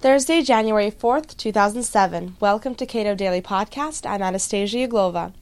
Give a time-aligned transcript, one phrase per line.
[0.00, 2.36] Thursday, January 4th, 2007.
[2.38, 4.08] Welcome to Cato Daily Podcast.
[4.08, 5.34] I'm Anastasia Uglova.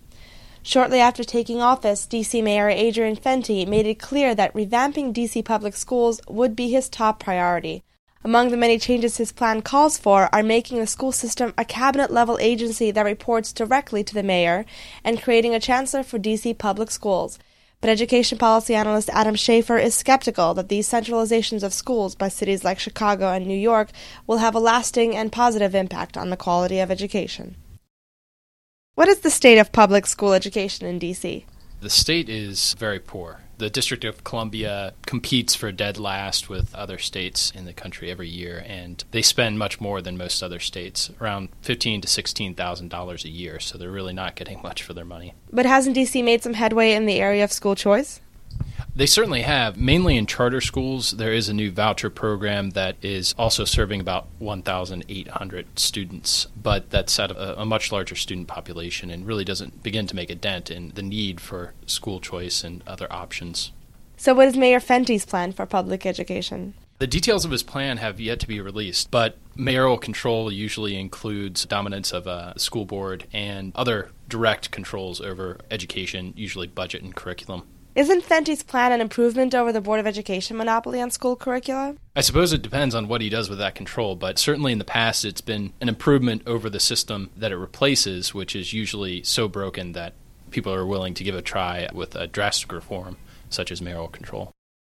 [0.63, 2.41] Shortly after taking office, D.C.
[2.41, 5.43] Mayor Adrian Fenty made it clear that revamping D.C.
[5.43, 7.83] public schools would be his top priority.
[8.25, 12.11] Among the many changes his plan calls for are making the school system a cabinet
[12.11, 14.65] level agency that reports directly to the mayor
[15.05, 16.55] and creating a chancellor for D.C.
[16.55, 17.39] public schools.
[17.81, 22.65] But education policy analyst Adam Schaeffer is skeptical that these centralizations of schools by cities
[22.65, 23.91] like Chicago and New York
[24.27, 27.57] will have a lasting and positive impact on the quality of education.
[28.95, 31.45] What is the state of public school education in D.C.?
[31.81, 33.41] The state is very poor.
[33.59, 38.29] The District of Columbia competes for dead last with other states in the country every
[38.29, 42.89] year, and they spend much more than most other states, around fifteen to sixteen thousand
[42.89, 43.59] dollars a year.
[43.59, 45.35] So they're really not getting much for their money.
[45.53, 48.21] But hasn't DC made some headway in the area of school choice?
[48.97, 49.77] They certainly have.
[49.77, 54.27] Mainly in charter schools, there is a new voucher program that is also serving about
[54.39, 60.07] 1,800 students, but that's at a, a, much larger student population and really doesn't begin
[60.07, 63.71] to make a dent in the need for school choice and other options.
[64.17, 66.73] So, what is Mayor Fenty's plan for public education?
[66.99, 71.67] The details of his plan have yet to be released, but mayoral control usually includes
[71.67, 77.65] dominance of a school board and other direct controls over education, usually budget and curriculum.
[77.97, 81.97] Isn't Fenty's plan an improvement over the Board of Education monopoly on school curricula?
[82.15, 84.85] I suppose it depends on what he does with that control, but certainly in the
[84.85, 89.49] past it's been an improvement over the system that it replaces, which is usually so
[89.49, 90.13] broken that
[90.51, 93.17] people are willing to give a try with a drastic reform,
[93.49, 94.53] such as mayoral control.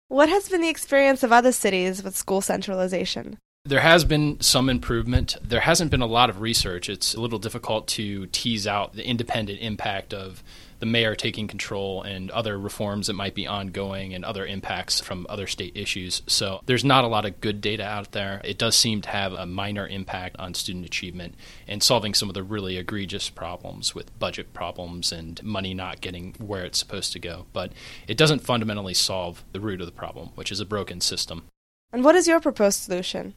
[0.08, 3.38] What has been the experience of other cities with school centralization?
[3.64, 5.36] There has been some improvement.
[5.40, 6.90] There hasn't been a lot of research.
[6.90, 10.42] It's a little difficult to tease out the independent impact of
[10.80, 15.26] the mayor taking control and other reforms that might be ongoing and other impacts from
[15.30, 16.22] other state issues.
[16.28, 18.42] So there's not a lot of good data out there.
[18.44, 21.36] It does seem to have a minor impact on student achievement
[21.68, 26.36] and solving some of the really egregious problems with budget problems and money not getting
[26.38, 27.46] where it's supposed to go.
[27.54, 27.72] But
[28.08, 31.46] it doesn't fundamentally solve the root of the problem, which is a broken system.
[31.92, 33.34] And what is your proposed solution?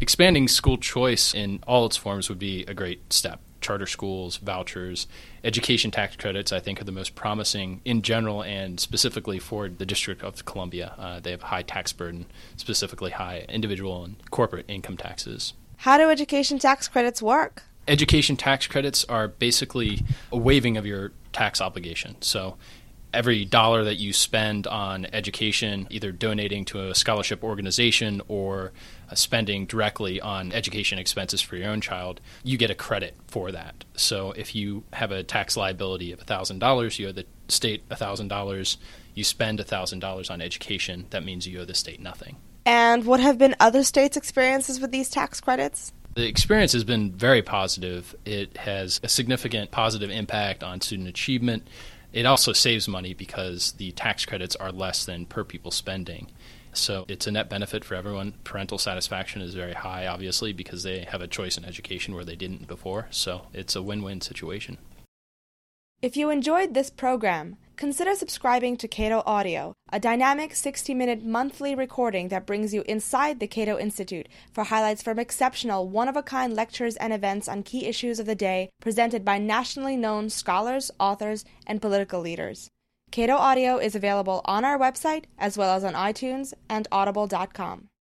[0.00, 5.06] Expanding school choice in all its forms would be a great step charter schools, vouchers,
[5.44, 9.86] education tax credits, I think, are the most promising in general and specifically for the
[9.86, 10.94] District of Columbia.
[10.98, 12.26] Uh, they have a high tax burden,
[12.56, 15.54] specifically high individual and corporate income taxes.
[15.78, 17.62] How do education tax credits work?
[17.88, 22.16] Education tax credits are basically a waiving of your tax obligation.
[22.20, 22.56] So
[23.12, 28.72] every dollar that you spend on education, either donating to a scholarship organization or
[29.10, 33.52] uh, spending directly on education expenses for your own child, you get a credit for
[33.52, 33.84] that.
[33.94, 38.76] So if you have a tax liability of $1,000, you owe the state $1,000.
[39.14, 42.36] You spend $1,000 on education, that means you owe the state nothing.
[42.66, 45.92] And what have been other states' experiences with these tax credits?
[46.14, 48.14] The experience has been very positive.
[48.24, 51.66] It has a significant positive impact on student achievement.
[52.12, 56.28] It also saves money because the tax credits are less than per pupil spending.
[56.72, 58.34] So it's a net benefit for everyone.
[58.44, 62.36] Parental satisfaction is very high, obviously, because they have a choice in education where they
[62.36, 63.06] didn't before.
[63.10, 64.78] So it's a win win situation.
[66.02, 71.74] If you enjoyed this program, consider subscribing to Cato Audio, a dynamic 60 minute monthly
[71.74, 76.22] recording that brings you inside the Cato Institute for highlights from exceptional, one of a
[76.22, 80.90] kind lectures and events on key issues of the day presented by nationally known scholars,
[81.00, 82.68] authors, and political leaders.
[83.10, 87.88] Cato Audio is available on our website as well as on iTunes and audible.com.